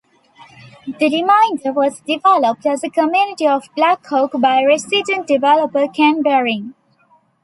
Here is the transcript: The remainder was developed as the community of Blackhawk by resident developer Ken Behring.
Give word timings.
The 0.87 1.09
remainder 1.11 1.73
was 1.73 2.01
developed 2.01 2.65
as 2.65 2.81
the 2.81 2.89
community 2.89 3.45
of 3.47 3.69
Blackhawk 3.75 4.31
by 4.39 4.63
resident 4.63 5.27
developer 5.27 5.87
Ken 5.87 6.23
Behring. 6.23 6.73